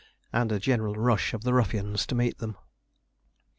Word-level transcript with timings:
and 0.33 0.51
a 0.51 0.57
general 0.57 0.95
rush 0.95 1.31
of 1.31 1.43
the 1.43 1.53
ruffians 1.53 2.07
to 2.07 2.15
meet 2.15 2.39
them. 2.39 2.57